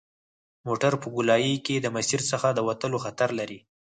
[0.67, 3.59] موټر په ګولایي کې د مسیر څخه د وتلو خطر لري